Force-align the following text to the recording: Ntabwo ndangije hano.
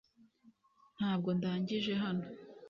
Ntabwo 0.97 1.29
ndangije 1.37 1.93
hano. 2.03 2.25